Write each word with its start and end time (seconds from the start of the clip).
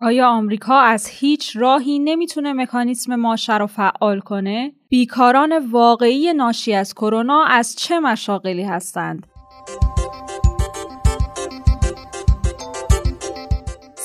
آیا 0.00 0.28
آمریکا 0.28 0.80
از 0.80 1.08
هیچ 1.08 1.56
راهی 1.56 1.98
نمی‌تونه 1.98 2.52
مکانیسم 2.52 3.16
ماشه 3.16 3.58
رو 3.58 3.66
فعال 3.66 4.20
کنه؟ 4.20 4.72
بیکاران 4.88 5.58
واقعی 5.70 6.32
ناشی 6.32 6.74
از 6.74 6.94
کرونا 6.94 7.44
از 7.44 7.76
چه 7.76 8.00
مشاغلی 8.00 8.62
هستند؟ 8.62 9.26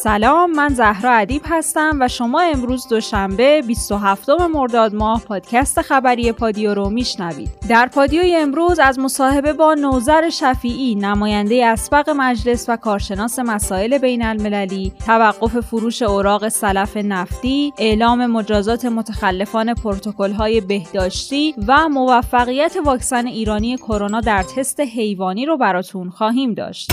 سلام 0.03 0.51
من 0.51 0.69
زهرا 0.69 1.11
ادیب 1.11 1.41
هستم 1.45 1.97
و 1.99 2.07
شما 2.07 2.41
امروز 2.41 2.87
دوشنبه 2.87 3.61
27 3.67 4.29
مرداد 4.29 4.95
ماه 4.95 5.21
پادکست 5.21 5.81
خبری 5.81 6.31
پادیو 6.31 6.73
رو 6.73 6.89
میشنوید. 6.89 7.49
در 7.69 7.87
پادیوی 7.87 8.35
امروز 8.35 8.79
از 8.79 8.99
مصاحبه 8.99 9.53
با 9.53 9.73
نوذر 9.73 10.29
شفیعی 10.29 10.95
نماینده 10.95 11.65
اسبق 11.65 12.09
مجلس 12.09 12.69
و 12.69 12.77
کارشناس 12.77 13.39
مسائل 13.39 13.97
بین 13.97 14.25
المللی 14.25 14.93
توقف 15.05 15.59
فروش 15.59 16.01
اوراق 16.01 16.49
سلف 16.49 16.97
نفتی 16.97 17.73
اعلام 17.77 18.25
مجازات 18.25 18.85
متخلفان 18.85 19.73
پروتکل 19.73 20.31
های 20.31 20.61
بهداشتی 20.61 21.55
و 21.67 21.89
موفقیت 21.89 22.75
واکسن 22.85 23.27
ایرانی 23.27 23.77
کرونا 23.77 24.21
در 24.21 24.43
تست 24.43 24.79
حیوانی 24.79 25.45
رو 25.45 25.57
براتون 25.57 26.09
خواهیم 26.09 26.53
داشت. 26.53 26.91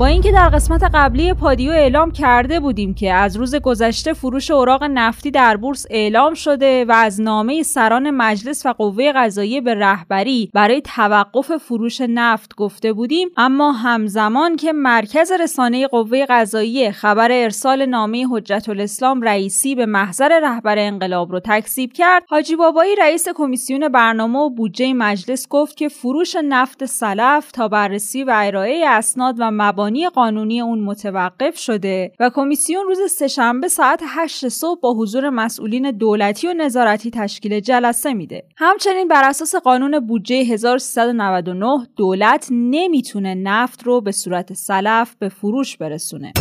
با 0.00 0.06
اینکه 0.06 0.32
در 0.32 0.48
قسمت 0.48 0.82
قبلی 0.94 1.34
پادیو 1.34 1.70
اعلام 1.70 2.10
کرده 2.10 2.60
بودیم 2.60 2.94
که 2.94 3.12
از 3.12 3.36
روز 3.36 3.54
گذشته 3.54 4.12
فروش 4.12 4.50
اوراق 4.50 4.84
نفتی 4.84 5.30
در 5.30 5.56
بورس 5.56 5.86
اعلام 5.90 6.34
شده 6.34 6.84
و 6.84 6.92
از 6.92 7.20
نامه 7.20 7.62
سران 7.62 8.10
مجلس 8.10 8.66
و 8.66 8.72
قوه 8.72 9.12
قضاییه 9.12 9.60
به 9.60 9.74
رهبری 9.74 10.50
برای 10.54 10.80
توقف 10.80 11.56
فروش 11.56 12.00
نفت 12.00 12.54
گفته 12.54 12.92
بودیم 12.92 13.28
اما 13.36 13.72
همزمان 13.72 14.56
که 14.56 14.72
مرکز 14.72 15.32
رسانه 15.40 15.86
قوه 15.86 16.26
قضاییه 16.28 16.92
خبر 16.92 17.28
ارسال 17.32 17.86
نامه 17.86 18.26
حجت 18.30 18.68
الاسلام 18.68 19.22
رئیسی 19.22 19.74
به 19.74 19.86
محضر 19.86 20.40
رهبر 20.42 20.78
انقلاب 20.78 21.32
رو 21.32 21.40
تکذیب 21.44 21.92
کرد 21.92 22.22
حاجی 22.28 22.56
بابایی 22.56 22.96
رئیس 22.96 23.26
کمیسیون 23.34 23.88
برنامه 23.88 24.38
و 24.38 24.50
بودجه 24.50 24.94
مجلس 24.94 25.48
گفت 25.48 25.76
که 25.76 25.88
فروش 25.88 26.36
نفت 26.44 26.84
سلف 26.84 27.52
تا 27.52 27.68
بررسی 27.68 28.24
و 28.24 28.32
ارائه 28.34 28.84
اسناد 28.88 29.34
و 29.38 29.50
مبانی 29.50 29.89
قانونی 30.14 30.60
اون 30.60 30.80
متوقف 30.80 31.58
شده 31.58 32.12
و 32.20 32.30
کمیسیون 32.34 32.84
روز 32.86 32.98
سهشنبه 33.18 33.68
ساعت 33.68 34.02
8 34.06 34.48
صبح 34.48 34.80
با 34.80 34.94
حضور 34.94 35.30
مسئولین 35.30 35.90
دولتی 35.90 36.48
و 36.48 36.52
نظارتی 36.52 37.10
تشکیل 37.10 37.60
جلسه 37.60 38.14
میده. 38.14 38.44
همچنین 38.56 39.08
بر 39.08 39.28
اساس 39.28 39.54
قانون 39.54 40.00
بودجه 40.00 40.36
1399 40.36 41.86
دولت 41.96 42.48
نمی‌تونه 42.50 43.34
نفت 43.34 43.82
رو 43.82 44.00
به 44.00 44.12
صورت 44.12 44.52
سلف 44.54 45.14
به 45.14 45.28
فروش 45.28 45.76
برسونه. 45.76 46.32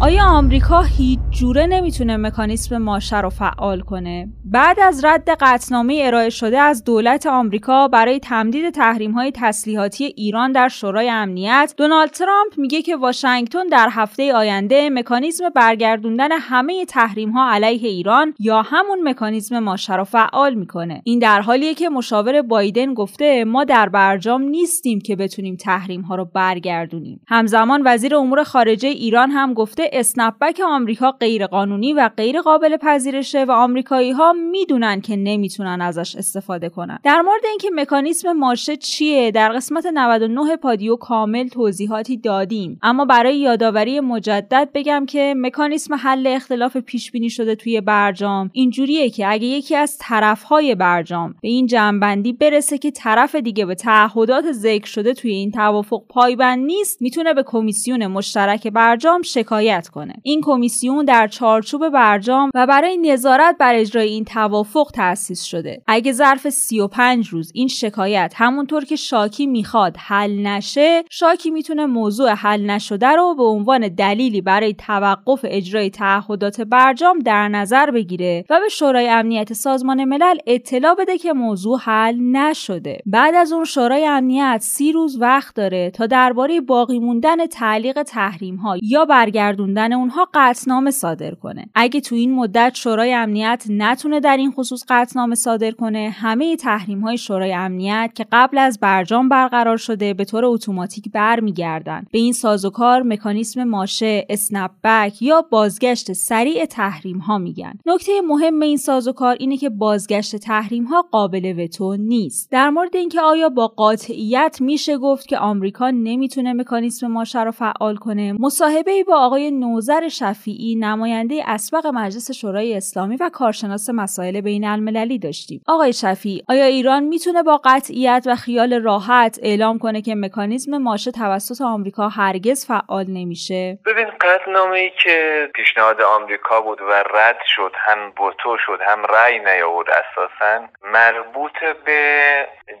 آیا 0.00 0.24
آمریکا 0.24 0.82
هیچ 0.82 1.18
جوره 1.30 1.66
نمی‌تونه 1.66 2.16
مکانیسم 2.16 2.78
ماشه 2.78 3.20
رو 3.20 3.30
فعال 3.30 3.80
کنه؟ 3.80 4.28
بعد 4.44 4.80
از 4.80 5.04
رد 5.04 5.30
قطعنامه 5.40 6.02
ارائه 6.04 6.30
شده 6.30 6.58
از 6.58 6.84
دولت 6.84 7.26
آمریکا 7.26 7.88
برای 7.88 8.18
تمدید 8.18 8.70
تحریم 8.70 9.10
های 9.10 9.32
تسلیحاتی 9.34 10.04
ایران 10.04 10.52
در 10.52 10.68
شورای 10.68 11.10
امنیت، 11.10 11.74
دونالد 11.76 12.10
ترامپ 12.10 12.52
میگه 12.56 12.82
که 12.82 12.96
واشنگتن 12.96 13.66
در 13.66 13.88
هفته 13.92 14.34
آینده 14.34 14.90
مکانیزم 14.90 15.48
برگردوندن 15.54 16.28
همه 16.32 16.84
تحریم 16.84 17.30
ها 17.30 17.50
علیه 17.50 17.88
ایران 17.88 18.34
یا 18.38 18.62
همون 18.62 19.08
مکانیزم 19.08 19.58
ماشه 19.58 19.96
رو 19.96 20.04
فعال 20.04 20.54
می‌کنه. 20.54 21.02
این 21.04 21.18
در 21.18 21.40
حالیه 21.40 21.74
که 21.74 21.88
مشاور 21.88 22.42
بایدن 22.42 22.94
گفته 22.94 23.44
ما 23.44 23.64
در 23.64 23.88
برجام 23.88 24.42
نیستیم 24.42 25.00
که 25.00 25.16
بتونیم 25.16 25.56
تحریم 25.56 26.00
ها 26.00 26.14
رو 26.14 26.24
برگردونیم. 26.34 27.20
همزمان 27.28 27.82
وزیر 27.84 28.16
امور 28.16 28.42
خارجه 28.42 28.88
ایران 28.88 29.30
هم 29.30 29.54
گفته 29.54 29.83
snapback 29.92 30.60
آمریکا 30.66 31.10
غیرقانونی 31.10 31.92
و 31.92 32.10
غیر 32.16 32.40
قابل 32.40 32.76
پذیرشه 32.76 33.44
و 33.44 33.50
آمریکایی 33.50 34.10
ها 34.10 34.32
می‌دونن 34.32 35.00
که 35.00 35.16
نمی‌تونن 35.16 35.80
ازش 35.80 36.16
استفاده 36.16 36.68
کنن. 36.68 36.98
در 37.04 37.20
مورد 37.20 37.46
اینکه 37.48 37.70
مکانیسم 37.74 38.32
ماشه 38.32 38.76
چیه 38.76 39.30
در 39.30 39.52
قسمت 39.52 39.86
99 39.86 40.56
پادیو 40.56 40.96
کامل 40.96 41.48
توضیحاتی 41.48 42.16
دادیم. 42.16 42.78
اما 42.82 43.04
برای 43.04 43.38
یادآوری 43.38 44.00
مجدد 44.00 44.68
بگم 44.74 45.06
که 45.06 45.34
مکانیسم 45.36 45.94
حل 45.94 46.26
اختلاف 46.26 46.76
پیش 46.76 47.10
بینی 47.10 47.30
شده 47.30 47.54
توی 47.54 47.80
برجام. 47.80 48.50
اینجوریه 48.52 49.10
که 49.10 49.32
اگه 49.32 49.46
یکی 49.46 49.76
از 49.76 49.98
طرفهای 50.00 50.74
برجام 50.74 51.34
به 51.42 51.48
این 51.48 51.66
جنبندی 51.66 52.32
برسه 52.32 52.78
که 52.78 52.90
طرف 52.90 53.34
دیگه 53.34 53.66
به 53.66 53.74
تعهدات 53.74 54.52
ذکر 54.52 54.86
شده 54.86 55.14
توی 55.14 55.30
این 55.30 55.50
توافق 55.50 56.02
پایبند 56.08 56.66
نیست 56.66 57.02
می‌تونه 57.02 57.34
به 57.34 57.42
کمیسیون 57.46 58.06
مشترک 58.06 58.68
برجام 58.68 59.22
شکایت 59.22 59.73
کنه. 59.82 60.14
این 60.22 60.40
کمیسیون 60.44 61.04
در 61.04 61.28
چارچوب 61.28 61.88
برجام 61.88 62.50
و 62.54 62.66
برای 62.66 62.96
نظارت 62.96 63.56
بر 63.58 63.74
اجرای 63.74 64.08
این 64.08 64.24
توافق 64.24 64.90
تأسیس 64.94 65.42
شده. 65.42 65.82
اگه 65.86 66.12
ظرف 66.12 66.48
35 66.48 67.28
روز 67.28 67.52
این 67.54 67.68
شکایت 67.68 68.32
همونطور 68.36 68.84
که 68.84 68.96
شاکی 68.96 69.46
می‌خواد 69.46 69.96
حل 69.98 70.46
نشه 70.46 71.04
شاکی 71.10 71.50
می‌تونه 71.50 71.86
موضوع 71.86 72.30
حل 72.30 72.70
نشده 72.70 73.08
رو 73.08 73.34
به 73.34 73.44
عنوان 73.44 73.88
دلیلی 73.88 74.40
برای 74.40 74.74
توقف 74.74 75.40
اجرای 75.44 75.90
تعهدات 75.90 76.60
برجام 76.60 77.18
در 77.18 77.48
نظر 77.48 77.90
بگیره 77.90 78.44
و 78.50 78.60
به 78.60 78.68
شورای 78.68 79.08
امنیت 79.08 79.52
سازمان 79.52 80.04
ملل 80.04 80.38
اطلاع 80.46 80.94
بده 80.94 81.18
که 81.18 81.32
موضوع 81.32 81.78
حل 81.82 82.20
نشده. 82.20 82.98
بعد 83.06 83.34
از 83.34 83.52
اون 83.52 83.64
شورای 83.64 84.06
امنیت 84.06 84.58
سی 84.62 84.92
روز 84.92 85.20
وقت 85.20 85.54
داره 85.54 85.90
تا 85.90 86.06
درباره 86.06 86.60
باقی 86.60 86.98
موندن 86.98 87.46
تعلیق 87.46 88.02
تحریم 88.02 88.56
ها 88.56 88.76
یا 88.82 89.04
برگردون 89.04 89.63
گردوندن 89.64 89.92
اونها 89.92 90.28
قطنامه 90.34 90.90
صادر 90.90 91.34
کنه. 91.34 91.66
اگه 91.74 92.00
تو 92.00 92.14
این 92.14 92.34
مدت 92.34 92.72
شورای 92.74 93.14
امنیت 93.14 93.64
نتونه 93.68 94.20
در 94.20 94.36
این 94.36 94.52
خصوص 94.52 94.84
قطنامه 94.88 95.34
صادر 95.34 95.70
کنه 95.70 96.10
همه 96.14 96.56
تحریم 96.56 97.00
های 97.00 97.18
شورای 97.18 97.52
امنیت 97.52 98.10
که 98.14 98.26
قبل 98.32 98.58
از 98.58 98.80
برجام 98.80 99.28
برقرار 99.28 99.76
شده 99.76 100.14
به 100.14 100.24
طور 100.24 100.44
اتوماتیک 100.44 101.12
برمیگردن. 101.12 102.04
به 102.12 102.18
این 102.18 102.32
سازوکار 102.32 103.02
مکانیسم 103.02 103.64
ماشه 103.64 104.26
اسنپ 104.28 104.70
بک 104.84 105.22
یا 105.22 105.42
بازگشت 105.50 106.12
سریع 106.12 106.64
تحریم 106.64 107.18
ها 107.18 107.38
میگن. 107.38 107.74
نکته 107.86 108.12
مهم 108.28 108.60
این 108.60 108.76
سازوکار 108.76 109.36
اینه 109.40 109.56
که 109.56 109.68
بازگشت 109.68 110.36
تحریم 110.36 110.84
ها 110.84 111.02
قابل 111.10 111.54
وتو 111.58 111.96
نیست. 111.96 112.50
در 112.50 112.70
مورد 112.70 112.96
اینکه 112.96 113.20
آیا 113.20 113.48
با 113.48 113.68
قاطعیت 113.68 114.58
میشه 114.60 114.98
گفت 114.98 115.28
که 115.28 115.38
آمریکا 115.38 115.90
نمی‌تونه 115.90 116.52
مکانیسم 116.52 117.06
ماشه 117.06 117.42
رو 117.42 117.50
فعال 117.50 117.96
کنه 117.96 118.32
مصاحبه 118.32 119.04
با 119.04 119.16
آقای 119.16 119.50
نوزر 119.60 120.08
شفیعی 120.08 120.76
نماینده 120.76 121.42
اسبق 121.46 121.86
مجلس 121.86 122.30
شورای 122.30 122.76
اسلامی 122.76 123.16
و 123.16 123.30
کارشناس 123.32 123.90
مسائل 123.90 124.40
بین 124.40 124.64
المللی 124.64 125.18
داشتیم. 125.18 125.60
آقای 125.66 125.92
شفیعی 125.92 126.42
آیا 126.48 126.64
ایران 126.64 127.02
می‌تونه 127.02 127.42
با 127.42 127.60
قطعیت 127.64 128.24
و 128.26 128.34
خیال 128.34 128.82
راحت 128.82 129.38
اعلام 129.42 129.78
کنه 129.78 130.02
که 130.02 130.14
مکانیزم 130.14 130.78
ماشه 130.78 131.10
توسط 131.10 131.62
آمریکا 131.62 132.08
هرگز 132.08 132.66
فعال 132.66 133.04
نمیشه؟ 133.08 133.78
ببین 133.86 134.06
قطعنامه 134.20 134.78
ای 134.78 134.90
که 135.02 135.48
پیشنهاد 135.54 136.00
آمریکا 136.00 136.60
بود 136.60 136.80
و 136.80 136.92
رد 137.14 137.38
شد 137.56 137.72
هم 137.76 138.10
بوتو 138.16 138.56
شد 138.66 138.78
هم 138.86 139.04
رأی 139.04 139.38
نیاورد 139.38 139.88
اساسا 139.90 140.68
مربوط 140.92 141.52
به 141.84 142.00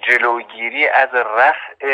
جلوگیری 0.08 0.88
از 0.88 1.08
رفع 1.14 1.88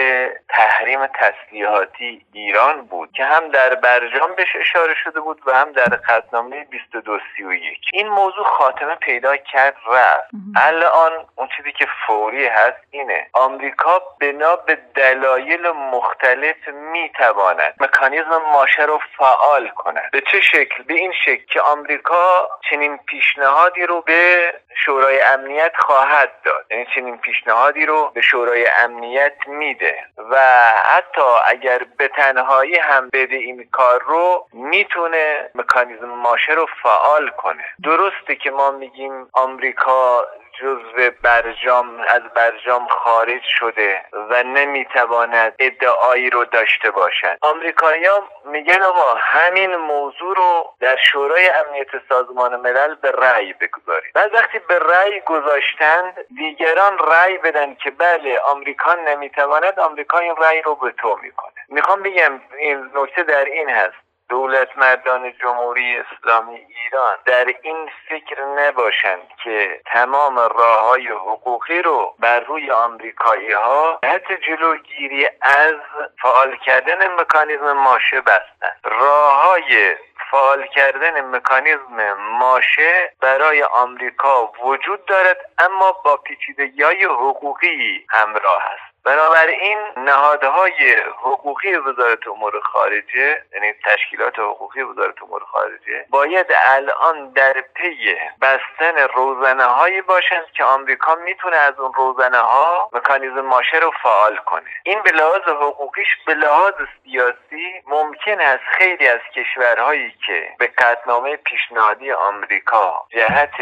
تحریم 0.49 1.01
تسلیحاتی 1.07 2.27
ایران 2.33 2.87
بود 2.87 3.13
که 3.13 3.25
هم 3.25 3.49
در 3.49 3.75
برجام 3.75 4.31
بهش 4.37 4.57
اشاره 4.71 4.95
شده 5.05 5.21
بود 5.21 5.43
و 5.47 5.53
هم 5.55 5.73
در 5.73 5.85
قطنامه 5.85 6.65
2231 6.65 7.79
این 7.93 8.09
موضوع 8.09 8.45
خاتمه 8.45 8.95
پیدا 8.95 9.37
کرد 9.37 9.77
رفت. 9.91 10.31
الان 10.57 11.13
اون 11.37 11.49
چیزی 11.57 11.73
که 11.73 11.87
فوری 12.07 12.47
هست 12.47 12.77
اینه. 12.91 13.27
آمریکا 13.33 14.03
بنا 14.21 14.57
به 14.57 14.79
دلایل 14.95 15.71
مختلف 15.71 16.69
می‌تواند 16.69 17.75
مکانیزم 17.81 18.43
ماشه 18.53 18.83
رو 18.83 19.01
فعال 19.19 19.69
کند. 19.69 20.11
به 20.13 20.21
چه 20.21 20.41
شکل؟ 20.41 20.83
به 20.83 20.95
این 20.95 21.13
شکل 21.25 21.45
که 21.47 21.61
آمریکا 21.61 22.49
چنین 22.71 22.99
پیشنهادی 22.99 23.87
رو 23.87 24.01
به 24.01 24.53
شورای 24.85 25.23
امنیت 25.23 25.73
خواهد 25.79 26.31
داد. 26.45 26.67
یعنی 26.71 26.87
چنین 26.95 27.19
پیشنهادی 27.19 27.87
رو 27.87 28.11
به 28.15 28.21
شورای 28.21 28.67
امنیت 28.67 29.37
میده. 29.47 30.05
و 30.31 30.37
حتی 30.85 31.21
اگر 31.47 31.81
به 31.99 32.09
تنهایی 32.09 32.79
هم 32.79 33.11
بده 33.13 33.37
این 33.37 33.69
کار 33.73 34.03
رو 34.03 34.47
می‌تونه 34.61 35.51
مکانیزم 35.55 36.09
ماشه 36.09 36.53
رو 36.53 36.67
فعال 36.83 37.29
کنه. 37.29 37.65
درسته 37.85 38.37
که 38.37 38.51
ما 38.51 38.71
میگیم 38.71 39.29
آمریکا 39.33 40.25
جزو 40.61 41.11
برجام 41.23 42.01
از 42.09 42.23
برجام 42.35 42.87
خارج 42.89 43.43
شده 43.43 44.03
و 44.31 44.43
نمی‌تواند 44.43 45.55
ادعایی 45.59 46.31
رو 46.31 46.45
داشته 46.45 46.91
باشد. 46.91 47.39
آمریکایی‌ها 47.41 48.29
میگن 48.45 48.83
آقا 48.83 49.15
همین 49.19 49.77
موضوع 49.77 50.37
رو 50.37 50.75
در 50.81 50.97
شورای 50.97 51.51
امنیت 51.51 51.89
سازمان 52.09 52.57
ملل 52.57 52.95
به 52.95 53.11
رأی 53.11 53.53
بگذارید. 53.53 54.13
بعد 54.15 54.35
وقتی 54.35 54.59
به 54.59 54.79
رأی 54.79 55.21
گذاشتند 55.21 56.15
دیگران 56.37 56.99
رأی 56.99 57.39
بدن 57.39 57.75
که 57.75 57.91
بله 57.91 58.39
آمریکا 58.39 58.95
نمی‌تواند 58.95 59.81
آمریکا 59.81 60.19
این 60.19 60.37
رأی 60.37 60.63
رو 60.63 60.75
به 60.75 60.91
تو 60.91 61.19
می‌کنه. 61.23 61.53
می‌خوام 61.69 62.03
بگم 62.03 62.41
این 62.59 62.91
نکته 62.95 63.23
در 63.23 63.45
این 63.45 63.71
هست. 63.71 64.10
دولت 64.31 64.79
مردان 64.79 65.33
جمهوری 65.43 65.97
اسلامی 65.97 66.55
ایران 66.55 67.17
در 67.25 67.47
این 67.63 67.91
فکر 68.09 68.45
نباشند 68.45 69.29
که 69.45 69.81
تمام 69.87 70.39
راه 70.39 70.89
های 70.89 71.09
حقوقی 71.09 71.83
رو 71.83 72.15
بر 72.19 72.41
روی 72.41 72.71
آمریکایی 72.71 73.53
ها 73.53 74.01
حتی 74.05 74.37
جلوگیری 74.37 75.27
از 75.43 75.75
فعال 76.23 76.57
کردن 76.57 77.15
مکانیزم 77.21 77.73
ماشه 77.73 78.21
بستن. 78.21 78.73
راه 78.85 79.47
های 79.47 79.97
فعال 80.31 80.67
کردن 80.67 81.21
مکانیزم 81.37 82.13
ماشه 82.41 83.13
برای 83.21 83.63
آمریکا 83.63 84.53
وجود 84.65 85.05
دارد 85.05 85.37
اما 85.59 85.93
با 85.93 86.17
پیچیدگی 86.17 86.83
های 86.83 87.05
حقوقی 87.05 88.07
همراه 88.09 88.63
است. 88.65 88.90
بنابراین 89.05 89.79
نهادهای 89.97 90.95
حقوقی 91.19 91.77
وزارت 91.77 92.29
امور 92.29 92.61
خارجه 92.61 93.43
یعنی 93.55 93.75
تشکیلات 93.85 94.39
حقوقی 94.39 94.83
وزارت 94.83 95.23
امور 95.23 95.45
خارجه 95.45 96.07
باید 96.11 96.47
الان 96.69 97.31
در 97.31 97.65
پی 97.75 98.17
بستن 98.43 98.99
روزنه 99.15 99.65
هایی 99.65 100.03
باشند 100.03 100.45
که 100.57 100.65
آمریکا 100.65 101.15
می‌تونه 101.15 101.57
از 101.57 101.79
اون 101.79 101.93
روزنه 101.93 102.39
ها 102.39 102.91
مکانیزم 102.93 103.41
ماشه 103.41 103.79
رو 103.79 103.93
فعال 104.03 104.37
کنه. 104.37 104.71
این 104.83 105.03
به 105.03 105.11
لحاظ 105.11 105.43
حقوقیش 105.43 106.09
به 106.27 106.35
لحاظ 106.35 106.75
سیاسی 107.05 107.83
ممکن 107.87 108.41
است 108.41 108.63
خیلی 108.65 109.09
از 109.09 109.21
کشورهایی 109.35 110.15
که 110.27 110.49
به 110.59 110.67
قطنامه 110.67 111.37
پیشنهادی 111.37 112.13
آمریکا 112.13 113.07
جهت 113.11 113.55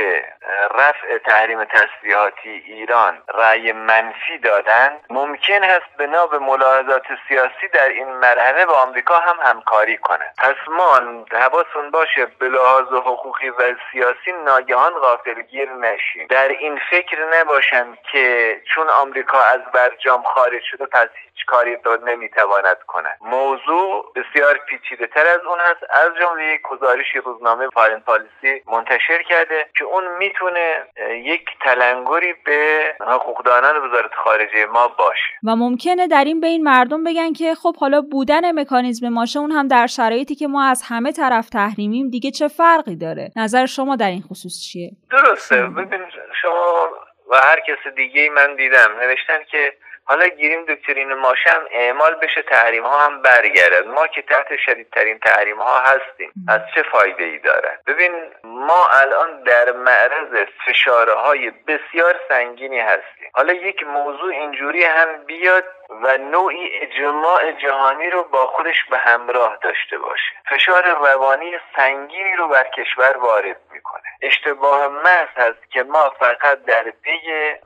رفع 0.70 1.19
تحریم 1.19 1.64
تسلیحاتی 1.64 2.50
ایران 2.50 3.23
رأی 3.34 3.73
منفی 3.73 4.38
دادند 4.38 5.00
ممکن 5.11 5.27
است 5.62 5.96
بنا 5.98 6.26
به 6.26 6.38
ملاحظات 6.38 7.02
سیاسی 7.28 7.69
در 7.72 7.88
این 7.88 8.08
مرحله 8.08 8.66
با 8.66 8.72
آمریکا 8.72 9.19
هم 9.19 9.36
همکاری 9.42 9.96
کنه. 9.96 10.32
پس 10.38 10.56
ما 10.69 11.00
حواستون 11.32 11.90
باشه 11.90 12.26
به 12.26 12.48
لحاظ 12.48 12.92
حقوقی 12.92 13.50
و 13.50 13.75
سیاسی 13.92 14.32
ناگهان 14.44 14.92
غافلگیر 14.92 15.72
نشیم. 15.72 16.26
در 16.26 16.48
این 16.48 16.80
فکر 16.90 17.40
نباشند 17.40 17.98
که 18.12 18.56
چون 18.75 18.88
آمریکا 18.88 19.38
از 19.42 19.60
برجام 19.75 20.22
خارج 20.22 20.62
شده 20.70 20.86
پس 20.86 21.08
هیچ 21.25 21.46
کاری 21.46 21.76
داد 21.76 22.08
نمی‌تواند 22.08 22.78
کنه 22.86 23.16
موضوع 23.20 24.12
بسیار 24.16 24.58
پیچیده 24.58 25.06
تر 25.06 25.26
از 25.26 25.40
اون 25.40 25.58
هست. 25.60 25.82
از 25.90 26.14
جمله 26.20 26.44
یک 26.44 26.62
گزارشی 26.62 27.19
روزنامه 27.19 27.69
فارن 27.69 28.00
پالیسی 28.00 28.62
منتشر 28.66 29.22
کرده 29.22 29.66
که 29.78 29.84
اون 29.84 30.16
می‌تونه 30.16 30.86
یک 31.10 31.48
تلنگری 31.60 32.32
به 32.32 32.94
حقوقدانان 33.00 33.76
وزارت 33.76 34.14
خارجه 34.14 34.66
ما 34.66 34.88
باشه. 34.88 35.18
و 35.44 35.56
ممکنه 35.56 36.06
در 36.06 36.25
این 36.25 36.41
بین 36.41 36.62
مردم 36.62 37.05
بگن 37.05 37.32
که 37.32 37.55
خب 37.55 37.76
حالا 37.76 38.00
بودن 38.00 38.61
مکانیزم 38.61 39.09
ماشه 39.09 39.38
اون 39.38 39.50
هم 39.50 39.69
در 39.69 39.87
شرایطی 39.87 40.35
که 40.35 40.47
ما 40.47 40.65
از 40.65 40.82
همه 40.87 41.12
طرف 41.12 41.49
تحریمیم 41.49 42.11
دیگه 42.11 42.31
چه 42.31 42.49
فرقی 42.49 42.97
داره؟ 42.97 43.32
نظر 43.37 43.67
شما 43.67 43.97
در 43.97 44.11
این 44.11 44.23
خصوص 44.23 44.61
چیه؟ 44.61 44.91
درسته. 45.11 45.62
ببین 45.62 46.00
شما 46.43 46.88
و 47.31 47.35
هر 47.37 47.61
کس 47.61 47.94
دیگه 47.97 48.31
من 48.31 48.56
دیدم. 48.56 48.88
نوشتن 49.00 49.38
که 49.50 49.73
حالا 50.08 50.28
گیریم 50.28 50.64
دکترین 50.64 51.14
ماشم 51.14 51.66
اعمال 51.70 52.14
بشه 52.14 52.43
تحریم 52.43 52.82
ها 52.82 53.06
هم 53.06 53.22
برگردد 53.22 53.87
ما 53.87 54.06
که 54.06 54.22
تحت 54.22 54.56
شدیدترین 54.66 55.19
تحریم 55.19 55.56
ها 55.56 55.81
هستیم 55.81 56.32
از 56.49 56.60
چه 56.75 56.82
فایده 56.82 57.25
ای 57.25 57.38
دارد 57.38 57.82
ببین 57.87 58.12
ما 58.44 58.88
الان 58.88 59.43
در 59.43 59.72
معرض 59.72 60.46
فشاره 60.66 61.12
های 61.12 61.50
بسیار 61.50 62.20
سنگینی 62.28 62.81
هستیم. 62.81 63.31
حالا 63.32 63.52
یک 63.52 63.82
موضوع 63.82 64.31
اینجوری 64.31 64.84
هم 64.84 65.25
بیاد 65.26 65.64
و 66.02 66.19
نوعی 66.19 66.70
اجماع 66.72 67.52
جهانی 67.52 68.10
رو 68.10 68.22
با 68.22 68.46
خودش 68.46 68.84
به 68.90 68.99
همراه 68.99 69.58
داشته 69.62 69.99
باشه. 69.99 70.32
فشار 70.50 70.82
روانی 70.82 71.58
سنگینی 71.76 72.37
رو 72.37 72.49
بر 72.49 72.64
کشور 72.64 73.16
وارد 73.16 73.56
می‌کنه. 73.78 74.02
اشتباه 74.22 74.88
محض 74.88 75.28
هست 75.36 75.70
که 75.72 75.82
ما 75.82 76.10
فقط 76.20 76.64
در 76.64 76.90
پی 77.02 77.20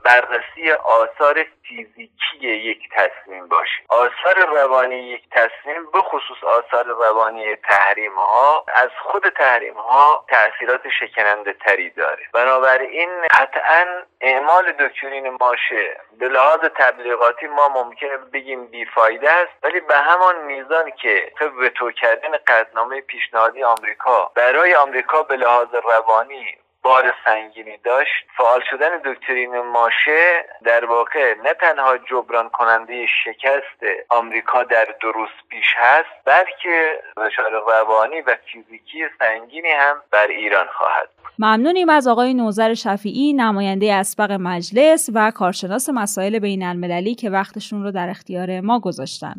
بررسی 0.05 0.71
آثار 0.71 1.45
فیزیکی 1.67 2.47
یک 2.47 2.89
تصمیم 2.95 3.47
باشیم. 3.47 3.85
آثار 3.89 4.45
روانی 4.47 4.95
یک 4.95 5.23
تصمیم 5.31 5.91
به 5.93 6.01
خصوص 6.01 6.43
آثار 6.43 6.85
روانی 6.85 7.55
تحریم 7.55 8.15
ها 8.15 8.65
از 8.73 8.89
خود 9.01 9.29
تحریم 9.29 9.73
ها 9.73 10.25
تاثیرات 10.29 10.81
شکننده 10.99 11.53
تری 11.53 11.89
داره. 11.89 12.23
بنابراین 12.33 13.09
قطعا 13.31 13.85
اعمال 14.21 14.71
دکترین 14.71 15.37
ماشه 15.41 15.97
به 16.19 16.27
لحاظ 16.27 16.59
تبلیغاتی 16.59 17.47
ما 17.47 17.67
ممکنه 17.67 18.17
بگیم 18.17 18.67
بیفایده 18.67 19.31
است 19.31 19.51
ولی 19.63 19.79
به 19.79 19.95
همان 19.95 20.35
میزان 20.45 20.91
که 20.91 21.31
به 21.59 21.69
تو 21.69 21.91
کردن 21.91 22.31
قطنامه 22.47 23.01
پیشنهادی 23.01 23.63
آمریکا 23.63 24.31
برای 24.35 24.75
آمریکا 24.75 25.23
به 25.23 25.35
لحاظ 25.35 25.67
روانی 25.73 26.02
بار 26.83 27.13
سنگینی 27.25 27.77
داشت. 27.83 28.25
فعال 28.37 28.61
شدن 28.69 28.97
دکترین 29.05 29.61
ماشه 29.61 30.45
در 30.65 30.85
واقع 30.85 31.35
نه 31.43 31.53
تنها 31.53 31.97
جبران 31.97 32.49
کننده 32.49 33.05
شکست 33.23 34.05
آمریکا 34.09 34.63
در 34.63 34.87
دروس 35.01 35.29
پیش 35.49 35.65
هست 35.77 36.25
بلکه 36.25 37.01
فشار 37.15 37.51
روانی 37.51 38.21
و 38.21 38.35
فیزیکی 38.45 39.03
سنگینی 39.19 39.69
هم 39.69 39.95
بر 40.11 40.27
ایران 40.27 40.65
خواهد 40.77 41.09
ممنونیم 41.39 41.89
از 41.89 42.07
آقای 42.07 42.33
نوزر 42.33 42.73
شفیعی 42.73 43.33
نماینده 43.33 43.93
اسبق 43.93 44.31
مجلس 44.31 45.09
و 45.13 45.31
کارشناس 45.31 45.89
مسائل 45.89 46.39
بین 46.39 46.63
المللی 46.63 47.15
که 47.15 47.29
وقتشون 47.29 47.83
رو 47.83 47.91
در 47.91 48.09
اختیار 48.09 48.61
ما 48.61 48.79
گذاشتن. 48.79 49.33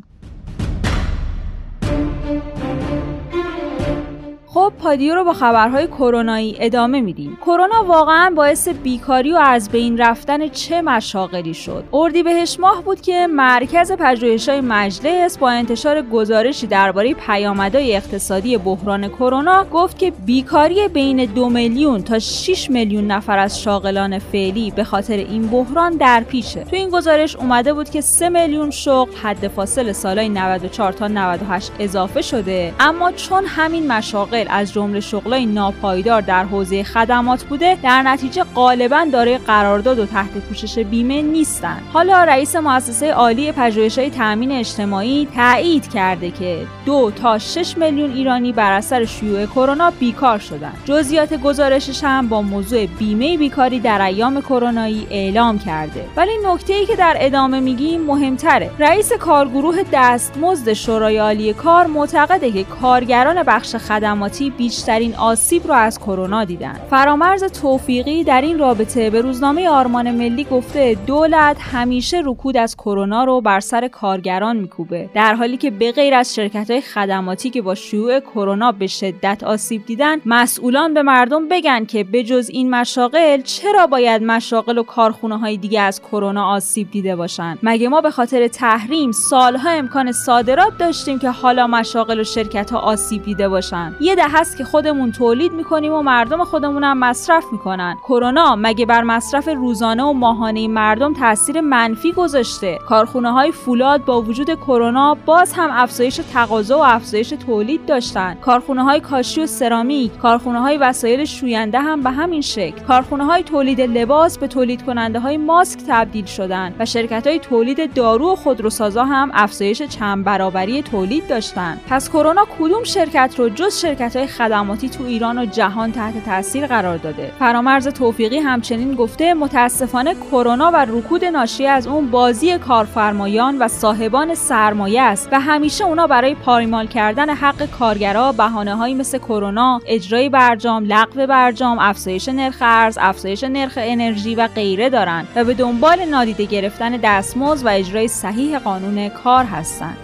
خب 4.54 4.72
پادیو 4.78 5.14
رو 5.14 5.24
با 5.24 5.32
خبرهای 5.32 5.86
کرونایی 5.86 6.56
ادامه 6.60 7.00
میدیم. 7.00 7.38
کرونا 7.40 7.84
واقعا 7.84 8.32
باعث 8.36 8.68
بیکاری 8.68 9.32
و 9.32 9.36
از 9.36 9.70
بین 9.70 9.98
رفتن 9.98 10.48
چه 10.48 10.82
مشاغلی 10.82 11.54
شد؟ 11.54 11.84
اردیبهشت 11.92 12.60
ماه 12.60 12.82
بود 12.82 13.00
که 13.00 13.26
مرکز 13.26 13.92
پژوهش‌های 13.92 14.60
مجلس 14.60 15.38
با 15.38 15.50
انتشار 15.50 16.02
گزارشی 16.02 16.66
درباره 16.66 17.14
پیامدهای 17.14 17.96
اقتصادی 17.96 18.56
بحران 18.56 19.08
کرونا 19.08 19.64
گفت 19.64 19.98
که 19.98 20.10
بیکاری 20.10 20.88
بین 20.88 21.24
دو 21.24 21.48
میلیون 21.48 22.02
تا 22.02 22.18
6 22.18 22.70
میلیون 22.70 23.06
نفر 23.06 23.38
از 23.38 23.62
شاغلان 23.62 24.18
فعلی 24.18 24.70
به 24.70 24.84
خاطر 24.84 25.16
این 25.16 25.46
بحران 25.46 25.96
در 25.96 26.20
پیشه. 26.20 26.64
تو 26.64 26.76
این 26.76 26.90
گزارش 26.90 27.36
اومده 27.36 27.72
بود 27.72 27.90
که 27.90 28.00
3 28.00 28.28
میلیون 28.28 28.70
شغل 28.70 29.14
حد 29.22 29.48
فاصل 29.48 29.92
سالهای 29.92 30.28
94 30.28 30.92
تا 30.92 31.08
98 31.08 31.72
اضافه 31.78 32.22
شده 32.22 32.74
اما 32.80 33.12
چون 33.12 33.44
همین 33.44 33.86
مشاغل 33.86 34.43
از 34.50 34.72
جمله 34.72 35.00
شغلای 35.00 35.46
ناپایدار 35.46 36.20
در 36.20 36.44
حوزه 36.44 36.82
خدمات 36.82 37.44
بوده 37.44 37.78
در 37.82 38.02
نتیجه 38.02 38.44
غالبا 38.54 39.06
دارای 39.12 39.38
قرارداد 39.38 39.98
و 39.98 40.06
تحت 40.06 40.30
پوشش 40.30 40.78
بیمه 40.78 41.22
نیستند 41.22 41.82
حالا 41.92 42.24
رئیس 42.24 42.56
مؤسسه 42.56 43.12
عالی 43.12 43.52
پژوهش‌های 43.52 44.10
تامین 44.10 44.52
اجتماعی 44.52 45.28
تایید 45.34 45.92
کرده 45.92 46.30
که 46.30 46.66
دو 46.86 47.10
تا 47.10 47.38
6 47.38 47.78
میلیون 47.78 48.10
ایرانی 48.10 48.52
بر 48.52 48.72
اثر 48.72 49.04
شیوع 49.04 49.46
کرونا 49.46 49.90
بیکار 49.90 50.38
شدند 50.38 50.78
جزئیات 50.84 51.34
گزارشش 51.34 52.04
هم 52.04 52.28
با 52.28 52.42
موضوع 52.42 52.86
بیمه 52.86 53.38
بیکاری 53.38 53.80
در 53.80 54.02
ایام 54.02 54.40
کرونایی 54.40 55.06
اعلام 55.10 55.58
کرده. 55.58 56.04
ولی 56.16 56.32
نکته 56.46 56.74
ای 56.74 56.86
که 56.86 56.96
در 56.96 57.16
ادامه 57.20 57.60
میگیم 57.60 58.00
مهمتره. 58.00 58.70
رئیس 58.78 59.12
کارگروه 59.12 59.76
دستمزد 59.92 60.72
شورای 60.72 61.18
عالی 61.18 61.52
کار 61.52 61.86
معتقده 61.86 62.52
که 62.52 62.64
کارگران 62.64 63.42
بخش 63.42 63.76
خدمات 63.76 64.33
بیشترین 64.42 65.14
آسیب 65.14 65.66
رو 65.66 65.74
از 65.74 65.98
کرونا 65.98 66.44
دیدن. 66.44 66.80
فرامرز 66.90 67.44
توفیقی 67.44 68.24
در 68.24 68.40
این 68.40 68.58
رابطه 68.58 69.10
به 69.10 69.20
روزنامه 69.20 69.68
آرمان 69.68 70.10
ملی 70.10 70.44
گفته 70.44 70.96
دولت 71.06 71.56
همیشه 71.60 72.22
رکود 72.24 72.56
از 72.56 72.76
کرونا 72.76 73.24
رو 73.24 73.40
بر 73.40 73.60
سر 73.60 73.88
کارگران 73.88 74.56
میکوبه 74.56 75.10
در 75.14 75.34
حالی 75.34 75.56
که 75.56 75.70
به 75.70 75.92
غیر 75.92 76.14
از 76.14 76.34
شرکت 76.34 76.70
های 76.70 76.80
خدماتی 76.80 77.50
که 77.50 77.62
با 77.62 77.74
شیوع 77.74 78.20
کرونا 78.20 78.72
به 78.72 78.86
شدت 78.86 79.44
آسیب 79.44 79.86
دیدن 79.86 80.16
مسئولان 80.26 80.94
به 80.94 81.02
مردم 81.02 81.48
بگن 81.48 81.84
که 81.84 82.04
به 82.04 82.24
جز 82.24 82.50
این 82.52 82.70
مشاغل 82.70 83.40
چرا 83.42 83.86
باید 83.86 84.22
مشاغل 84.22 84.78
و 84.78 84.82
کارخونه 84.82 85.38
های 85.38 85.56
دیگه 85.56 85.80
از 85.80 86.00
کرونا 86.02 86.46
آسیب 86.46 86.90
دیده 86.90 87.16
باشن؟ 87.16 87.58
مگه 87.62 87.88
ما 87.88 88.00
به 88.00 88.10
خاطر 88.10 88.48
تحریم 88.48 89.12
سالها 89.12 89.70
امکان 89.70 90.12
صادرات 90.12 90.78
داشتیم 90.78 91.18
که 91.18 91.30
حالا 91.30 91.66
مشاغل 91.66 92.20
و 92.20 92.24
شرکت 92.24 92.70
ها 92.70 92.78
آسیب 92.78 93.24
دیده 93.24 93.48
باشن؟ 93.48 93.96
یه 94.00 94.14
هست 94.28 94.56
که 94.56 94.64
خودمون 94.64 95.12
تولید 95.12 95.52
می‌کنیم 95.52 95.92
و 95.92 96.02
مردم 96.02 96.44
خودمون 96.44 96.84
هم 96.84 96.98
مصرف 96.98 97.44
می‌کنن. 97.52 97.96
کرونا 98.02 98.56
مگه 98.58 98.86
بر 98.86 99.02
مصرف 99.02 99.48
روزانه 99.48 100.02
و 100.02 100.12
ماهانه 100.12 100.68
مردم 100.68 101.14
تاثیر 101.14 101.60
منفی 101.60 102.12
گذاشته؟ 102.12 102.78
کارخونه 102.88 103.32
های 103.32 103.52
فولاد 103.52 104.04
با 104.04 104.22
وجود 104.22 104.54
کرونا 104.54 105.16
باز 105.26 105.52
هم 105.52 105.70
افزایش 105.72 106.20
تقاضا 106.32 106.78
و 106.78 106.84
افزایش 106.84 107.28
تولید 107.28 107.86
داشتن. 107.86 108.34
کارخونه 108.34 108.82
های 108.82 109.00
کاشی 109.00 109.40
و 109.40 109.46
سرامیک 109.46 110.18
کارخونه 110.18 110.60
های 110.60 110.76
وسایل 110.76 111.24
شوینده 111.24 111.80
هم 111.80 112.02
به 112.02 112.10
همین 112.10 112.40
شکل. 112.40 112.84
کارخونه 112.88 113.24
های 113.24 113.42
تولید 113.42 113.80
لباس 113.80 114.38
به 114.38 114.46
تولید 114.46 114.84
کننده 114.84 115.20
های 115.20 115.36
ماسک 115.36 115.80
تبدیل 115.88 116.24
شدن 116.24 116.74
و 116.78 116.84
شرکت 116.86 117.26
های 117.26 117.38
تولید 117.38 117.94
دارو 117.94 118.32
و 118.32 118.36
خودروسازا 118.36 119.04
هم 119.04 119.30
افزایش 119.34 119.82
چند 119.82 120.24
برابری 120.24 120.82
تولید 120.82 121.26
داشتن. 121.26 121.80
پس 121.88 122.08
کرونا 122.08 122.46
کدوم 122.58 122.84
شرکت 122.84 123.34
رو 123.38 123.48
جز 123.48 123.80
شرکت 123.80 124.13
های 124.16 124.26
خدماتی 124.26 124.88
تو 124.88 125.04
ایران 125.04 125.38
و 125.38 125.46
جهان 125.46 125.92
تحت 125.92 126.24
تاثیر 126.24 126.66
قرار 126.66 126.96
داده. 126.96 127.32
فرامرز 127.38 127.88
توفیقی 127.88 128.38
همچنین 128.38 128.94
گفته 128.94 129.34
متاسفانه 129.34 130.14
کرونا 130.14 130.70
و 130.74 130.76
رکود 130.76 131.24
ناشی 131.24 131.66
از 131.66 131.86
اون 131.86 132.10
بازی 132.10 132.58
کارفرمایان 132.58 133.58
و 133.58 133.68
صاحبان 133.68 134.34
سرمایه 134.34 135.02
است 135.02 135.28
و 135.32 135.40
همیشه 135.40 135.84
اونا 135.84 136.06
برای 136.06 136.34
پایمال 136.34 136.86
کردن 136.86 137.30
حق 137.30 137.70
کارگرا 137.70 138.32
بهانه 138.32 138.74
هایی 138.74 138.94
مثل 138.94 139.18
کرونا 139.18 139.80
اجرای 139.86 140.28
برجام 140.28 140.84
لغو 140.84 141.26
برجام 141.26 141.78
افزایش 141.78 142.28
نرخ 142.28 142.56
ارز 142.60 142.98
افزایش 143.00 143.44
نرخ 143.44 143.72
انرژی 143.76 144.34
و 144.34 144.48
غیره 144.48 144.90
دارند 144.90 145.28
و 145.36 145.44
به 145.44 145.54
دنبال 145.54 146.04
نادیده 146.04 146.44
گرفتن 146.44 146.90
دستمزد 146.90 147.66
و 147.66 147.68
اجرای 147.68 148.08
صحیح 148.08 148.58
قانون 148.58 149.08
کار 149.08 149.44
هستند. 149.44 150.03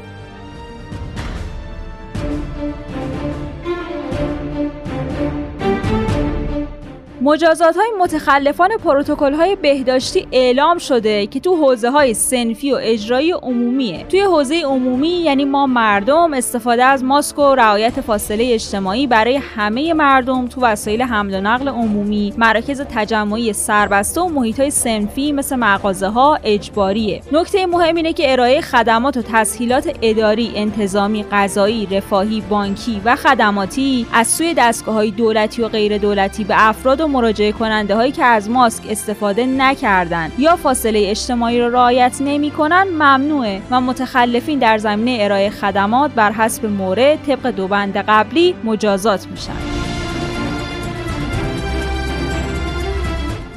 مجازات 7.22 7.76
های 7.76 7.90
متخلفان 8.00 8.70
پروتکل 8.84 9.34
های 9.34 9.56
بهداشتی 9.56 10.26
اعلام 10.32 10.78
شده 10.78 11.26
که 11.26 11.40
تو 11.40 11.56
حوزه 11.56 11.90
های 11.90 12.14
سنفی 12.14 12.72
و 12.72 12.78
اجرایی 12.80 13.32
عمومیه 13.32 14.04
توی 14.08 14.20
حوزه 14.20 14.62
عمومی 14.64 15.08
یعنی 15.08 15.44
ما 15.44 15.66
مردم 15.66 16.34
استفاده 16.34 16.84
از 16.84 17.04
ماسک 17.04 17.38
و 17.38 17.54
رعایت 17.54 18.00
فاصله 18.00 18.54
اجتماعی 18.54 19.06
برای 19.06 19.36
همه 19.36 19.94
مردم 19.94 20.46
تو 20.46 20.60
وسایل 20.60 21.02
حمل 21.02 21.34
و 21.34 21.40
نقل 21.40 21.68
عمومی 21.68 22.34
مراکز 22.38 22.80
تجمعی 22.80 23.52
سربسته 23.52 24.20
و 24.20 24.28
محیط 24.28 24.60
های 24.60 24.70
سنفی 24.70 25.32
مثل 25.32 25.56
مغازه 25.56 26.08
ها 26.08 26.38
اجباریه 26.44 27.22
نکته 27.32 27.66
مهم 27.66 27.96
اینه 27.96 28.12
که 28.12 28.32
ارائه 28.32 28.60
خدمات 28.60 29.16
و 29.16 29.22
تسهیلات 29.22 29.96
اداری 30.02 30.52
انتظامی 30.54 31.24
غذایی 31.32 31.86
رفاهی 31.86 32.42
بانکی 32.50 33.00
و 33.04 33.16
خدماتی 33.16 34.06
از 34.12 34.26
سوی 34.26 34.54
دستگاه 34.54 34.94
های 34.94 35.10
دولتی 35.10 35.62
و 35.62 35.68
غیر 35.68 35.98
دولتی 35.98 36.44
به 36.44 36.68
افراد 36.68 37.00
و 37.00 37.09
مراجعه 37.10 37.52
کننده 37.52 37.94
هایی 37.94 38.12
که 38.12 38.24
از 38.24 38.50
ماسک 38.50 38.82
استفاده 38.88 39.46
نکردند 39.46 40.32
یا 40.38 40.56
فاصله 40.56 41.04
اجتماعی 41.06 41.60
را 41.60 41.68
رعایت 41.68 42.16
نمی‌کنن 42.20 42.86
ممنوعه 42.92 43.62
و 43.70 43.80
متخلفین 43.80 44.58
در 44.58 44.78
زمینه 44.78 45.24
ارائه 45.24 45.50
خدمات 45.50 46.10
بر 46.10 46.32
حسب 46.32 46.66
مورد 46.66 47.22
طبق 47.26 47.46
دو 47.46 47.68
بند 47.68 47.96
قبلی 47.96 48.54
مجازات 48.64 49.26
میشن. 49.26 49.79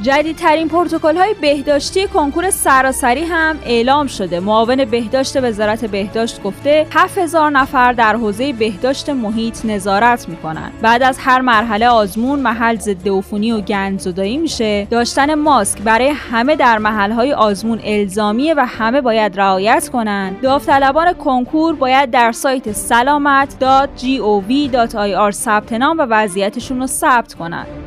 جدیدترین 0.04 0.68
پروتکل 0.68 1.18
های 1.18 1.36
بهداشتی 1.42 2.08
کنکور 2.08 2.50
سراسری 2.50 3.24
هم 3.24 3.60
اعلام 3.66 4.08
شده. 4.08 4.40
معاون 4.40 4.86
بهداشت 4.86 5.44
وزارت 5.44 5.86
بهداشت 5.86 6.44
گفته 6.44 6.88
7000 6.92 7.52
نفر 7.52 7.94
در 7.94 8.16
حوزه 8.16 8.54
بهداشت 8.54 9.10
محیط 9.10 9.66
نظارت 9.66 10.30
می‌کنن 10.30 10.72
بعد 10.82 11.04
از 11.04 11.18
هر 11.20 11.42
مرحله 11.42 11.88
آزمون 11.88 12.40
محل 12.40 12.76
ضد 12.76 13.10
عفونی 13.10 13.52
و 13.52 13.62
گندزدایی 13.62 14.38
میشه. 14.38 14.88
داشتن 14.92 15.36
ماسک 15.36 15.82
برای 15.82 16.10
همه 16.10 16.56
در 16.56 16.78
محل 16.78 17.12
های 17.12 17.34
آزمون 17.34 17.80
الزامیه 17.84 18.54
و 18.54 18.66
همه 18.66 19.02
باید 19.02 19.40
رعایت 19.40 19.90
کنند. 19.90 20.42
داوطلبان 20.42 21.14
کنکور 21.14 21.76
باید 21.76 22.12
در 22.12 22.32
سایت 22.32 22.72
سلامت.gov.ir 22.72 25.32
ثبت 25.32 25.74
نام 25.74 25.98
و 25.98 26.02
وضعیتشون 26.02 26.80
رو 26.80 26.88
ثبت 26.88 27.34
کنند. 27.34 27.83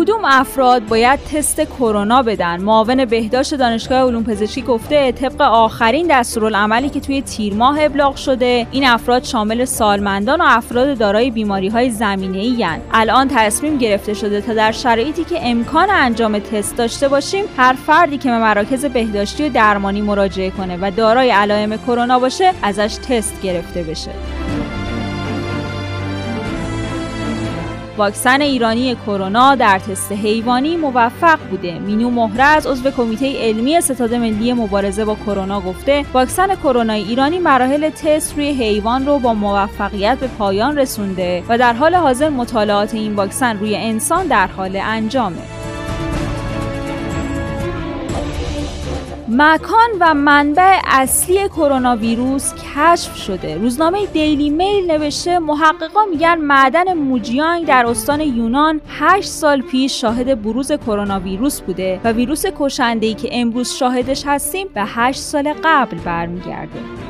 کدوم 0.00 0.24
افراد 0.24 0.86
باید 0.86 1.20
تست 1.20 1.60
کرونا 1.60 2.22
بدن؟ 2.22 2.60
معاون 2.60 3.04
بهداشت 3.04 3.54
دانشگاه 3.54 3.98
علوم 3.98 4.24
پزشکی 4.24 4.62
گفته 4.62 5.12
طبق 5.12 5.40
آخرین 5.40 6.06
دستورالعملی 6.10 6.88
که 6.88 7.00
توی 7.00 7.22
تیر 7.22 7.54
ماه 7.54 7.76
ابلاغ 7.80 8.16
شده 8.16 8.66
این 8.70 8.86
افراد 8.86 9.24
شامل 9.24 9.64
سالمندان 9.64 10.40
و 10.40 10.44
افراد 10.46 10.98
دارای 10.98 11.30
بیماری 11.30 11.68
های 11.68 11.90
زمینه 11.90 12.38
ای 12.38 12.66
الان 12.92 13.28
تصمیم 13.28 13.78
گرفته 13.78 14.14
شده 14.14 14.40
تا 14.40 14.54
در 14.54 14.72
شرایطی 14.72 15.24
که 15.24 15.38
امکان 15.42 15.90
انجام 15.90 16.38
تست 16.38 16.76
داشته 16.76 17.08
باشیم 17.08 17.44
هر 17.56 17.72
فردی 17.72 18.18
که 18.18 18.30
به 18.30 18.38
مراکز 18.38 18.84
بهداشتی 18.84 19.44
و 19.44 19.48
درمانی 19.48 20.02
مراجعه 20.02 20.50
کنه 20.50 20.78
و 20.82 20.90
دارای 20.90 21.30
علائم 21.30 21.76
کرونا 21.76 22.18
باشه 22.18 22.52
ازش 22.62 22.96
تست 23.08 23.42
گرفته 23.42 23.82
بشه. 23.82 24.10
واکسن 28.00 28.40
ایرانی 28.40 28.94
کرونا 29.06 29.54
در 29.54 29.78
تست 29.78 30.12
حیوانی 30.12 30.76
موفق 30.76 31.38
بوده. 31.50 31.78
مینو 31.78 32.10
مهرز 32.10 32.66
عضو 32.66 32.90
کمیته 32.90 33.40
علمی 33.40 33.80
ستاد 33.80 34.14
ملی 34.14 34.52
مبارزه 34.52 35.04
با 35.04 35.14
کرونا 35.26 35.60
گفته 35.60 36.04
واکسن 36.12 36.54
کرونا 36.54 36.92
ایرانی 36.92 37.38
مراحل 37.38 37.90
تست 37.90 38.34
روی 38.36 38.50
حیوان 38.50 39.06
رو 39.06 39.18
با 39.18 39.34
موفقیت 39.34 40.18
به 40.18 40.26
پایان 40.26 40.78
رسونده 40.78 41.42
و 41.48 41.58
در 41.58 41.72
حال 41.72 41.94
حاضر 41.94 42.28
مطالعات 42.28 42.94
این 42.94 43.14
واکسن 43.14 43.58
روی 43.58 43.76
انسان 43.76 44.26
در 44.26 44.46
حال 44.46 44.76
انجامه. 44.82 45.59
مکان 49.32 49.88
و 50.00 50.14
منبع 50.14 50.80
اصلی 50.84 51.48
کرونا 51.48 51.96
ویروس 51.96 52.52
کشف 52.54 53.16
شده. 53.16 53.56
روزنامه 53.58 54.06
دیلی 54.06 54.50
میل 54.50 54.90
نوشته 54.90 55.38
محققا 55.38 56.04
میگن 56.04 56.34
معدن 56.34 56.92
موجیانگ 56.92 57.66
در 57.66 57.86
استان 57.86 58.20
یونان 58.20 58.80
8 58.88 59.28
سال 59.28 59.62
پیش 59.62 60.00
شاهد 60.00 60.42
بروز 60.42 60.72
کرونا 60.72 61.20
ویروس 61.20 61.60
بوده 61.60 62.00
و 62.04 62.12
ویروس 62.12 62.44
کشنده 62.58 63.14
که 63.14 63.28
امروز 63.32 63.72
شاهدش 63.72 64.22
هستیم 64.26 64.68
به 64.74 64.82
8 64.84 65.20
سال 65.20 65.54
قبل 65.64 65.96
برمیگرده. 65.96 67.09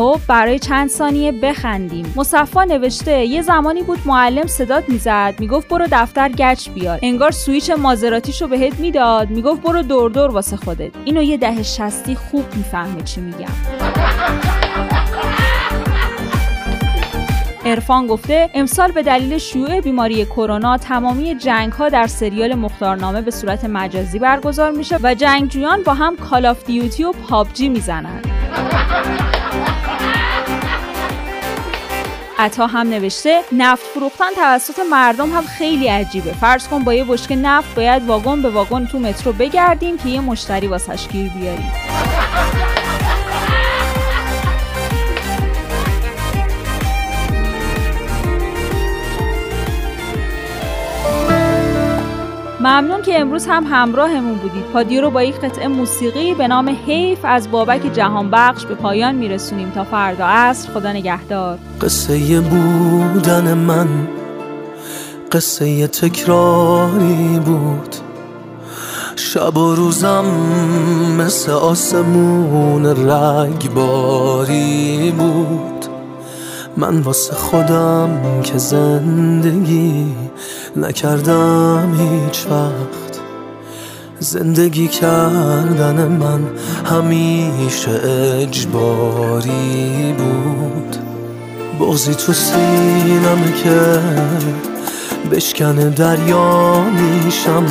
خب 0.00 0.20
برای 0.28 0.58
چند 0.58 0.88
ثانیه 0.88 1.32
بخندیم. 1.32 2.12
مصطفی 2.16 2.64
نوشته 2.64 3.24
یه 3.24 3.42
زمانی 3.42 3.82
بود 3.82 3.98
معلم 4.06 4.46
صدات 4.46 4.88
می‌زد. 4.88 5.34
می‌گفت 5.38 5.68
برو 5.68 5.86
دفتر 5.92 6.28
گچ 6.28 6.68
بیار. 6.68 6.98
انگار 7.02 7.30
سویچ 7.30 7.70
مازراتیشو 7.70 8.48
بهت 8.48 8.80
می‌داد. 8.80 9.30
می‌گفت 9.30 9.62
برو 9.62 9.82
دور 9.82 10.10
دور 10.10 10.30
واسه 10.30 10.56
خودت. 10.56 10.90
اینو 11.04 11.22
یه 11.22 11.36
دهه 11.36 11.62
شصتی 11.62 12.14
خوب 12.14 12.44
می‌فهمه 12.56 13.02
چی 13.02 13.20
میگم. 13.20 13.52
عرفان 17.64 18.06
گفته 18.06 18.50
امسال 18.54 18.92
به 18.92 19.02
دلیل 19.02 19.38
شیوع 19.38 19.80
بیماری 19.80 20.24
کرونا 20.24 20.76
تمامی 20.76 21.34
جنگ 21.34 21.72
ها 21.72 21.88
در 21.88 22.06
سریال 22.06 22.54
مختارنامه 22.54 23.22
به 23.22 23.30
صورت 23.30 23.64
مجازی 23.64 24.18
برگزار 24.18 24.70
میشه 24.70 24.98
و 25.02 25.14
جنگجویان 25.14 25.82
با 25.82 25.94
هم 25.94 26.16
Call 26.16 26.46
of 26.46 26.64
Duty 26.64 27.04
و 27.04 27.12
PUBG 27.12 27.68
می‌زنند 27.68 28.26
عطا 32.40 32.66
هم 32.66 32.88
نوشته 32.88 33.40
نفت 33.52 33.86
فروختن 33.86 34.30
توسط 34.36 34.78
مردم 34.90 35.30
هم 35.30 35.42
خیلی 35.42 35.88
عجیبه. 35.88 36.32
فرض 36.32 36.68
کن 36.68 36.84
با 36.84 36.94
یه 36.94 37.04
بشکه 37.04 37.36
نفت 37.36 37.74
باید 37.74 38.06
واگن 38.06 38.42
به 38.42 38.50
واگن 38.50 38.86
تو 38.86 38.98
مترو 38.98 39.32
بگردیم 39.32 39.98
که 39.98 40.08
یه 40.08 40.20
مشتری 40.20 40.66
واسش 40.66 41.08
گیر 41.08 41.30
بیاریم. 41.32 41.72
ممنون 52.60 53.02
که 53.02 53.20
امروز 53.20 53.46
هم 53.46 53.64
همراهمون 53.70 54.38
بودید. 54.38 54.64
پادیو 54.72 55.00
رو 55.00 55.10
با 55.10 55.22
یک 55.22 55.40
قطعه 55.40 55.68
موسیقی 55.68 56.34
به 56.34 56.48
نام 56.48 56.76
حیف 56.86 57.18
از 57.24 57.50
بابک 57.50 57.92
جهان 57.92 58.30
بخش 58.30 58.66
به 58.66 58.74
پایان 58.74 59.14
میرسونیم. 59.14 59.70
تا 59.70 59.84
فردا 59.84 60.26
عصر 60.26 60.72
خدا 60.72 60.92
نگهدار. 60.92 61.58
قصه 61.80 62.40
بودن 62.40 63.54
من 63.54 63.88
قصه 65.32 65.86
تکراری 65.86 67.40
بود. 67.44 67.96
شب 69.16 69.56
و 69.56 69.74
روزم 69.74 70.24
مثل 71.18 71.52
آسمون 71.52 73.10
رگباری 73.10 75.14
بود. 75.18 75.86
من 76.76 77.00
واسه 77.00 77.34
خودم 77.34 78.40
که 78.42 78.58
زندگی 78.58 80.06
نکردم 80.76 81.94
هیچ 81.98 82.46
وقت. 82.50 83.20
زندگی 84.18 84.88
کردن 84.88 86.08
من 86.08 86.40
همیشه 86.84 87.90
اجباری 88.42 90.14
بود. 90.18 90.96
بغزی 91.80 92.14
تو 92.14 92.32
سینمه 92.32 93.52
که 93.64 94.00
بشکنه 95.32 95.90
دریا 95.90 96.84
میشم. 96.84 97.64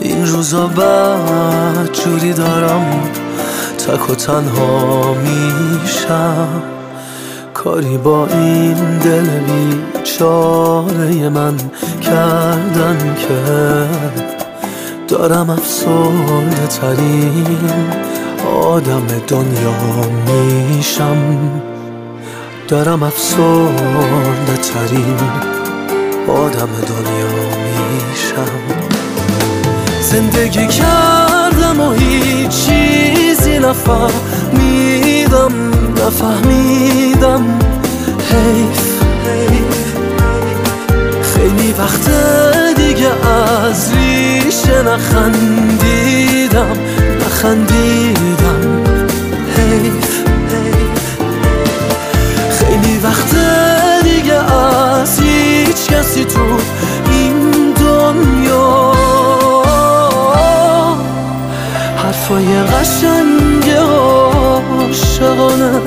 این 0.00 0.26
روزا 0.26 0.66
بعد 0.66 1.92
جوری 1.92 2.32
دارم 2.32 3.02
تک 3.78 4.10
و 4.10 4.14
تنها 4.14 5.14
میشم. 5.14 6.62
کاری 7.54 7.98
با 7.98 8.26
این 8.26 8.98
دل 8.98 9.28
بیچاره 10.08 11.28
من 11.28 11.56
کردن 12.02 13.16
که 13.18 13.38
دارم 15.08 15.50
افسرده 15.50 16.66
ترین 16.66 17.92
آدم 18.62 19.06
دنیا 19.28 19.74
میشم. 20.26 21.16
دارم 22.68 23.02
افسرده 23.02 24.56
ترین 24.62 25.16
آدم 26.28 26.68
دنیا 26.88 27.32
میشم. 27.64 28.52
زندگی 30.00 30.66
کردم 30.66 31.80
و 31.80 31.92
هیچ 31.92 32.50
چیزی 32.50 33.58
نفهمیدم 33.58 35.52
نفهمیدم. 36.06 37.58
حیف 38.30 38.87
وقت 41.78 42.10
دیگه 42.76 43.10
از 43.26 43.92
ریشه 43.92 44.82
نخندیدم 44.82 46.76
نخندیدم. 47.26 48.82
حیف 49.56 50.24
خیلی 52.58 52.98
وقت 52.98 53.34
دیگه 54.04 54.54
از 54.54 55.20
هیچ 55.20 55.86
کسی 55.88 56.24
تو 56.24 56.40
این 57.10 57.72
دنیا. 57.72 58.92
حرفای 61.96 62.62
قشنگ 62.62 63.70
عاشقانه 64.80 65.80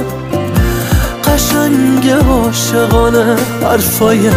قشنگ 1.25 2.09
عاشقانه 2.09 3.35
حرفای 3.63 4.29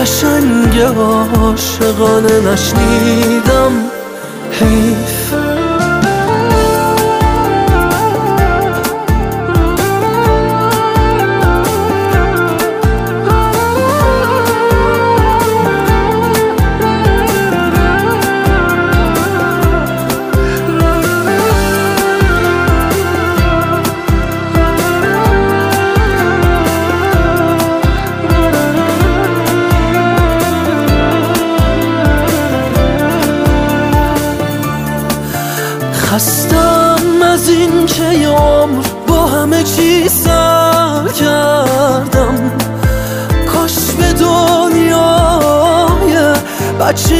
قشنگ 0.00 0.80
عاشقانه 0.80 2.40
نشنیدم 2.40 3.72
حیف 4.50 5.19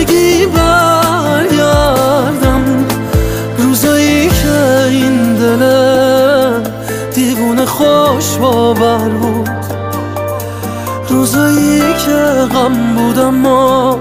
بچگی 0.00 0.46
برگردم. 0.46 1.84
روزایی 3.58 4.28
که 4.28 4.82
این 4.88 5.34
دل 5.34 5.62
دیوونه 7.14 7.66
خوش 7.66 8.36
باور 8.40 9.08
بود. 9.08 9.50
روزایی 11.08 11.80
که 12.06 12.16
غم 12.54 12.94
بودم 12.96 13.26
اما 13.26 13.98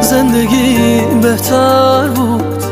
زندگی 0.00 1.00
بهتر 1.22 2.08
بود. 2.08 2.64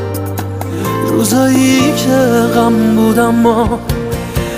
روزایی 1.09 1.93
که 1.97 2.17
غم 2.55 2.97
بودم 2.97 3.35
ما 3.35 3.81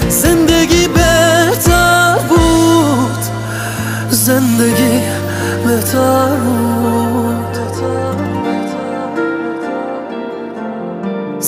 زندگی 0.09 0.89
بهتر 0.89 2.17
بود. 2.29 3.25
زندگی 4.11 5.01
بهتر 5.67 6.27
بود. 6.27 7.10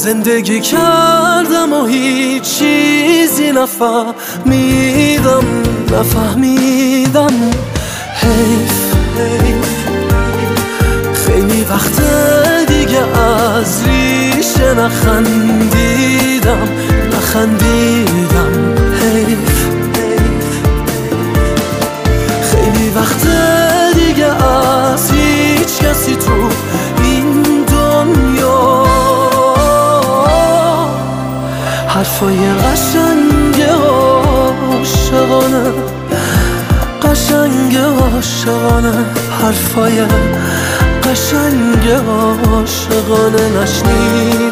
زندگی 0.02 0.60
کردم 0.60 1.72
و 1.72 1.86
هیچ 1.86 2.42
چیزی 2.42 3.52
نفهمیدم 3.52 5.44
نفهمیدم. 5.92 7.50
حیف 8.14 8.82
خیلی 11.14 11.64
وقت 11.70 12.00
دیگه 12.68 13.18
از 13.18 13.82
ریشه 13.86 14.74
نخندیدم. 14.74 15.62
عاشقانه 38.42 39.05
حرفای 39.42 40.05
قشنگ 41.02 41.88
عاشقانه 41.88 43.48
نشنیدم 43.62 44.51